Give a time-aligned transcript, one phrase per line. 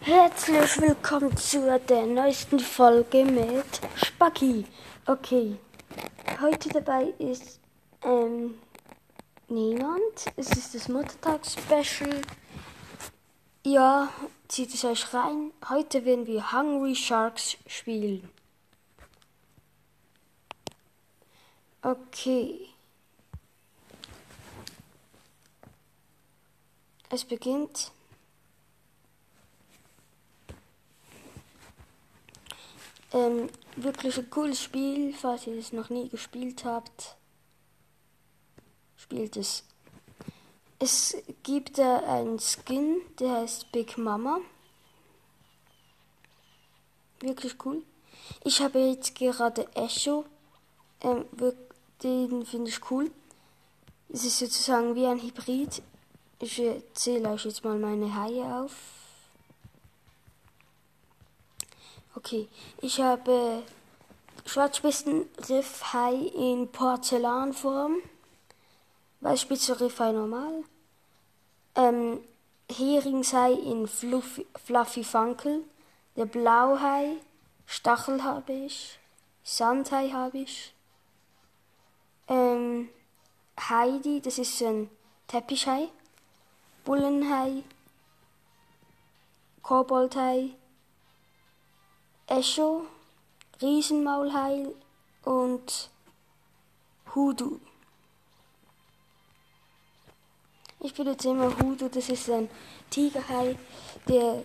[0.00, 4.64] Herzlich willkommen zu der neuesten Folge mit Spacki.
[5.06, 5.56] Okay,
[6.40, 7.58] heute dabei ist
[8.02, 8.58] ähm,
[9.48, 10.26] niemand.
[10.36, 12.22] Es ist das Muttertag-Special.
[13.66, 14.08] Ja,
[14.46, 15.52] zieht es euch rein.
[15.68, 18.30] Heute werden wir Hungry Sharks spielen.
[21.82, 22.68] Okay.
[27.10, 27.90] Es beginnt.
[33.12, 37.16] Ähm, wirklich ein cooles Spiel, falls ihr es noch nie gespielt habt.
[38.96, 39.64] Spielt es.
[40.78, 44.40] Es gibt da einen Skin, der heißt Big Mama.
[47.20, 47.82] Wirklich cool.
[48.44, 50.24] Ich habe jetzt gerade Echo.
[51.00, 51.24] Ähm,
[52.02, 53.10] den finde ich cool.
[54.08, 55.82] Es ist sozusagen wie ein Hybrid.
[56.40, 56.62] Ich
[56.94, 58.97] zähle euch jetzt mal meine Haie auf.
[62.18, 62.48] Okay,
[62.80, 63.62] ich habe
[64.44, 67.98] Schwarzspitzen Riffhai in Porzellanform.
[69.20, 70.64] Weißspitze Riffhai normal.
[71.76, 72.18] Ähm,
[72.68, 75.62] Heringshai in Fluffy, Fluffy Funkel.
[76.16, 77.18] Der Blauhai.
[77.66, 78.98] Stachel habe ich.
[79.44, 80.74] Sandhai habe ich.
[82.26, 82.88] Ähm,
[83.60, 84.90] Heidi, das ist ein
[85.28, 85.88] Teppichhai.
[86.84, 87.62] Bullenhai.
[89.62, 90.57] Koboldhai.
[92.30, 92.84] Echo,
[93.62, 94.74] Riesenmaulheil
[95.24, 95.88] und
[97.14, 97.58] Hoodoo.
[100.80, 102.50] Ich benutze immer Hoodoo, das ist ein
[102.90, 103.56] Tigerhai,
[104.06, 104.44] der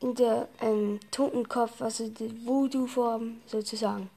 [0.00, 4.08] in der ähm, Totenkopf, also die Voodoo-Form sozusagen.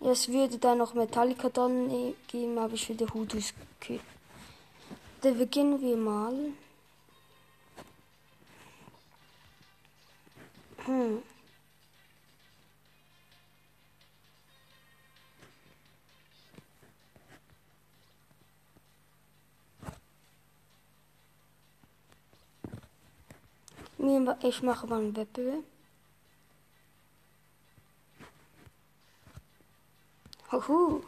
[0.00, 4.00] Es würde da noch Metallica-Donnen geben, aber ich will die Hoodoos kühlen.
[5.20, 6.34] Dann beginnen wir mal.
[10.86, 11.22] Hm.
[24.42, 25.64] Ich mache mal einen Wettbewerb.
[30.52, 31.02] Huhu.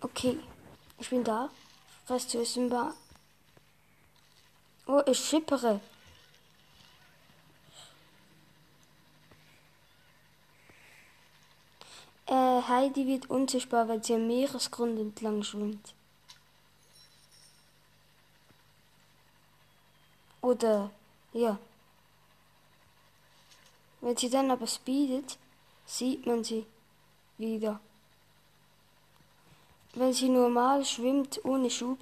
[0.00, 0.40] Okay,
[0.98, 1.50] ich bin da.
[2.08, 2.94] Was zu essen war.
[4.92, 5.80] Oh, ich schippere.
[12.26, 15.94] Äh, Heidi wird unsichtbar, weil sie am Meeresgrund entlang schwimmt.
[20.40, 20.90] Oder,
[21.34, 21.56] ja.
[24.00, 25.38] Wenn sie dann aber speedet,
[25.86, 26.66] sieht man sie
[27.38, 27.78] wieder.
[29.94, 32.00] Wenn sie normal schwimmt ohne Schub,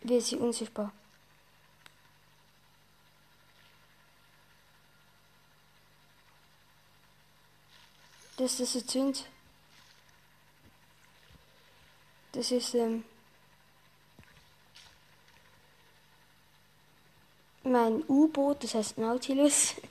[0.00, 0.90] wird sie unsichtbar.
[8.38, 9.26] Das ist das sind.
[12.32, 13.04] Das ist ähm,
[17.64, 19.74] mein U-Boot, das heißt Nautilus.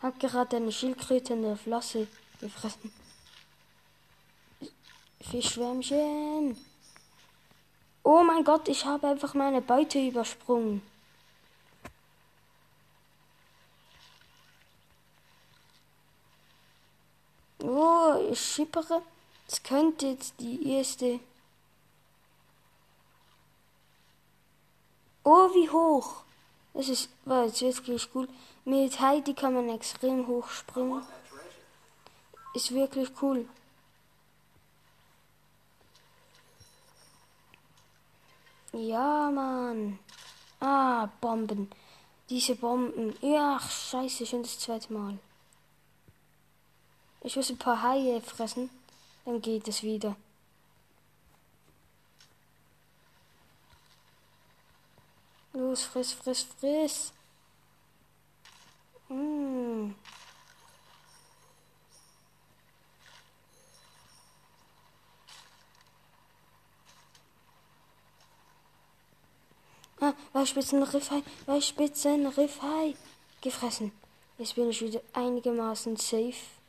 [0.00, 2.08] Hab gerade eine Schildkröte in der Flosse
[2.40, 2.90] gefressen.
[5.30, 6.56] Fischschwämmchen.
[8.02, 10.80] Oh mein Gott, ich habe einfach meine Beute übersprungen.
[17.62, 19.02] Oh, ich schippere.
[19.48, 21.20] Es könnte jetzt die erste.
[25.24, 26.22] Oh, wie hoch.
[26.74, 28.28] Das ist, war jetzt wirklich cool.
[28.64, 31.02] Mit Heidi kann man extrem hoch springen.
[32.54, 33.48] Ist wirklich cool.
[38.72, 39.98] Ja, Mann.
[40.60, 41.70] Ah, Bomben.
[42.28, 43.16] Diese Bomben.
[43.20, 45.18] Ja, scheiße, schon das zweite Mal.
[47.30, 48.68] Ich muss ein paar Haie fressen.
[49.24, 50.16] Dann geht es wieder.
[55.52, 57.12] Los, friss, friss, friss.
[59.08, 59.94] Mmh.
[70.00, 72.96] Ah, Weichspitzen Riffhai, Weichspitzen Riffhai.
[73.40, 73.92] Gefressen.
[74.36, 76.59] Jetzt bin ich wieder einigermaßen safe.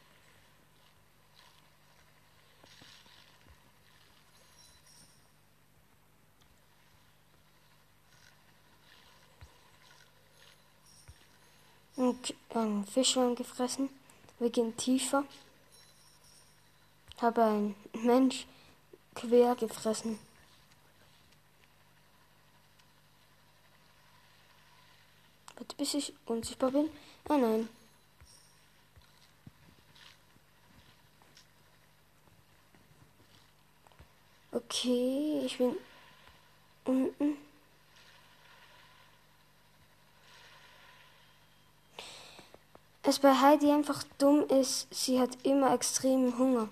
[12.53, 13.89] Und ein Fischlein gefressen,
[14.39, 15.24] wegen tiefer.
[17.19, 18.45] Habe ein Mensch
[19.15, 20.19] quer gefressen.
[25.56, 26.89] Warte, bis ich unsichtbar bin.
[27.30, 27.69] Ah nein.
[34.51, 35.75] Okay, ich bin
[36.86, 37.50] unten.
[43.12, 46.69] Es bei Heidi einfach dumm ist, sie hat immer extremen Hunger.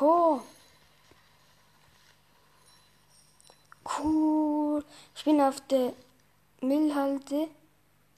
[0.00, 0.42] Oho.
[3.84, 4.84] Cool.
[5.14, 5.92] Ich bin auf der
[6.60, 7.48] Müllhalde.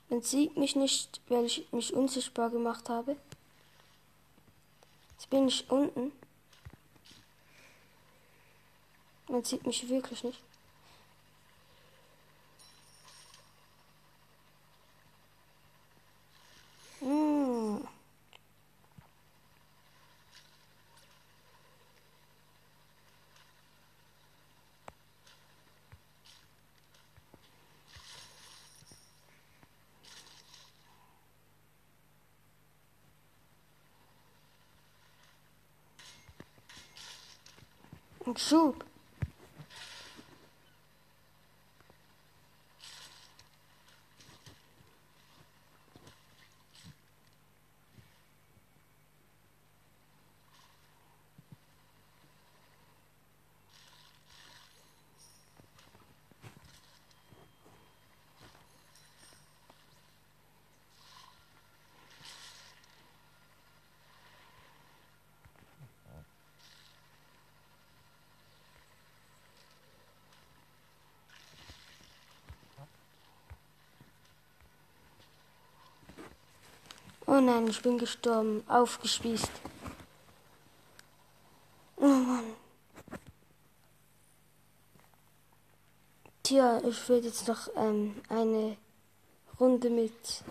[0.09, 3.17] Man sieht mich nicht, weil ich mich unsichtbar gemacht habe.
[5.13, 6.13] Jetzt bin ich unten.
[9.29, 10.43] Man sieht mich wirklich nicht.
[38.35, 38.86] Schub.
[77.37, 78.65] Oh nein, ich bin gestorben.
[78.67, 79.51] Aufgespießt.
[81.97, 82.45] Oh Mann.
[86.43, 88.79] Tja, ich werde jetzt noch ähm, eine
[89.61, 90.45] Runde mit.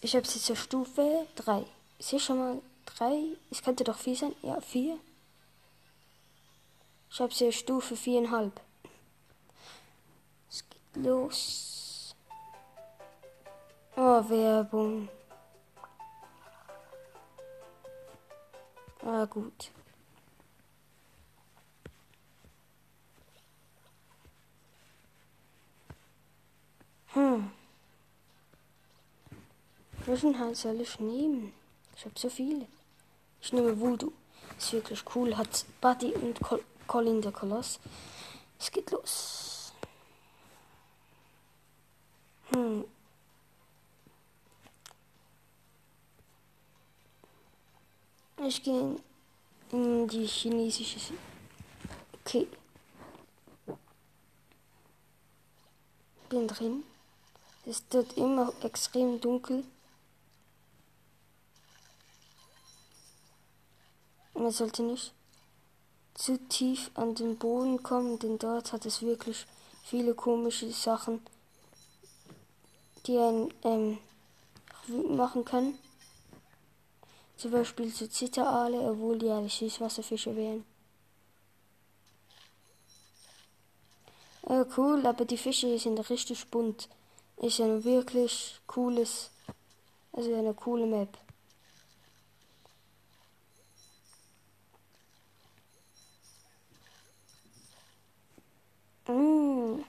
[0.00, 1.64] Ich habe sie zur Stufe 3.
[1.98, 3.36] Ich sehe schon mal 3.
[3.52, 4.34] Es könnte doch 4 sein.
[4.42, 4.98] Ja, 4.
[7.12, 8.50] Ich habe sie Stufe 4,5.
[10.50, 11.79] Es geht los.
[14.02, 15.10] Oh, Werbung.
[19.04, 19.70] Ah, gut.
[27.12, 27.50] Hm.
[30.06, 31.52] Welchen Hand soll ich nehmen?
[31.94, 32.66] Ich habe so viele.
[33.42, 34.12] Ich nehme Voodoo.
[34.56, 35.36] Ist wirklich cool.
[35.36, 37.78] Hat Buddy und Col Colin der Koloss.
[38.58, 39.74] Es geht los.
[42.54, 42.86] Hm.
[48.50, 48.96] Ich gehe
[49.70, 50.98] in die chinesische.
[52.18, 52.48] Okay.
[56.28, 56.82] Bin drin.
[57.64, 59.62] Es wird immer extrem dunkel.
[64.34, 65.12] Man sollte nicht
[66.14, 69.46] zu tief an den Boden kommen, denn dort hat es wirklich
[69.84, 71.24] viele komische Sachen,
[73.06, 73.98] die einen ähm,
[75.16, 75.78] machen können.
[77.40, 80.62] Zum Beispiel so Zitteraale, obwohl die alle Süßwasserfische wären.
[84.42, 86.90] Oh, cool, aber die Fische sind richtig bunt.
[87.38, 89.30] Ist ein wirklich cooles,
[90.12, 91.16] also eine coole Map.
[99.08, 99.82] Mm.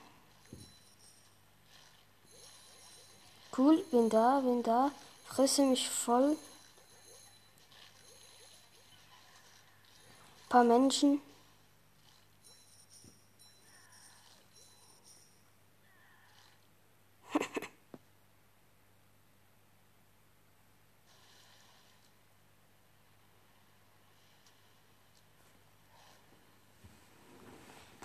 [3.58, 4.92] Cool, bin da, bin da,
[5.26, 6.38] fresse mich voll.
[10.52, 11.22] Paar Menschen.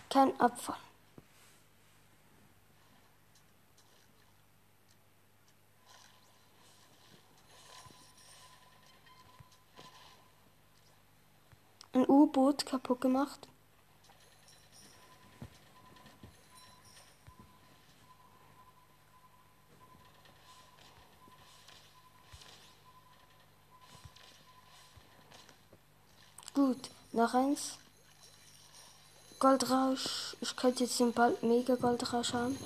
[0.08, 0.85] Kein Abfall.
[12.56, 13.48] U-Boot kaputt gemacht.
[26.54, 27.78] Gut, noch eins.
[29.38, 30.36] Goldrausch.
[30.40, 32.58] Ich könnte jetzt den bald mega Goldrausch haben.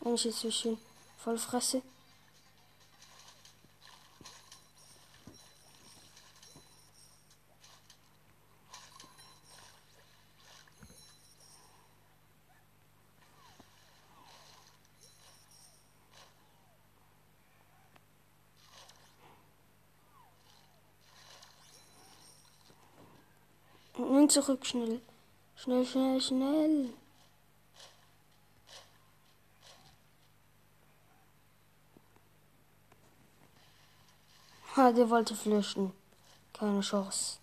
[0.00, 0.78] Wenn ich jetzt so schön
[1.18, 1.82] voll fresse.
[24.24, 25.02] Und zurück, schnell.
[25.54, 26.94] Schnell, schnell, schnell.
[34.74, 35.92] Ha, der wollte flüchten.
[36.54, 37.36] Keine Chance.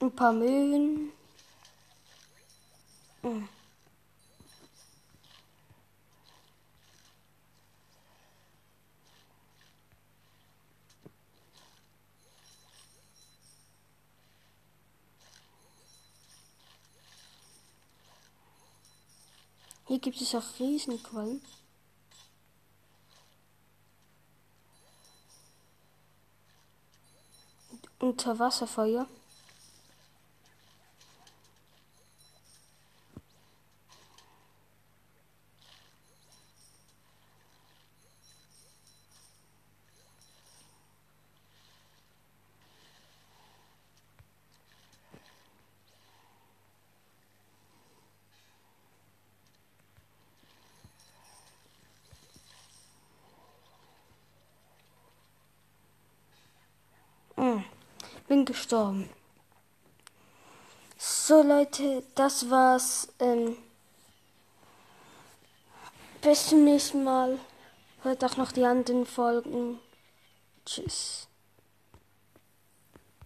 [0.00, 1.12] Ein paar Möwen.
[3.20, 3.46] Hm.
[19.94, 21.40] Hier gibt es auch Riesenquallen.
[28.00, 29.06] Unterwasserfeuer.
[58.34, 59.08] Bin gestorben.
[60.98, 63.06] So Leute, das war's.
[63.20, 63.56] Ähm,
[66.20, 67.38] bis zum nächsten Mal.
[68.02, 69.78] Hört auch noch die anderen Folgen.
[70.66, 71.28] Tschüss.